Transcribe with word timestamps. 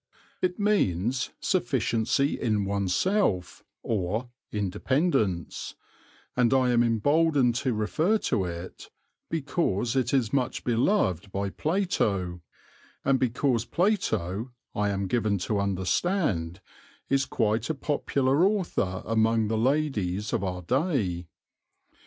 It 0.41 0.57
means 0.59 1.29
"sufficiency 1.39 2.33
in 2.41 2.65
oneself," 2.65 3.63
or 3.83 4.31
"independence," 4.51 5.75
and 6.35 6.55
I 6.55 6.71
am 6.71 6.81
emboldened 6.81 7.53
to 7.57 7.73
refer 7.75 8.17
to 8.31 8.45
it 8.45 8.89
because 9.29 9.95
it 9.95 10.11
is 10.11 10.33
much 10.33 10.63
beloved 10.63 11.31
by 11.31 11.51
Plato, 11.51 12.41
and 13.05 13.19
because 13.19 13.63
Plato, 13.65 14.49
I 14.73 14.89
am 14.89 15.05
given 15.05 15.37
to 15.45 15.59
understand, 15.59 16.61
is 17.07 17.27
quite 17.27 17.69
a 17.69 17.75
popular 17.75 18.43
author 18.43 19.03
among 19.05 19.49
the 19.49 19.55
ladies 19.59 20.33
of 20.33 20.43
our 20.43 20.63
day. 20.63 21.27